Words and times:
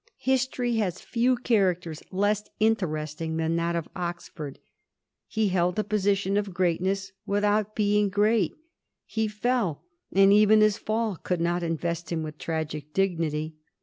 History 0.17 0.77
has 0.77 0.99
few 0.99 1.35
charac 1.37 1.81
ters 1.81 2.01
less 2.11 2.49
interesting 2.59 3.37
than 3.37 3.55
that 3.57 3.75
of 3.75 3.87
Oxford. 3.95 4.57
He 5.27 5.49
held 5.49 5.77
a 5.77 5.83
position 5.83 6.37
of 6.37 6.55
greatness 6.55 7.11
without 7.27 7.75
Ix^ng 7.75 8.09
great; 8.09 8.55
he 9.05 9.27
fell, 9.27 9.83
and 10.11 10.33
even 10.33 10.61
his 10.61 10.79
fall 10.79 11.17
could 11.17 11.39
not 11.39 11.61
in^ 11.61 11.79
(*st 11.79 12.11
him 12.11 12.23
with 12.23 12.39
tragic 12.39 12.91
dignity. 12.95 13.57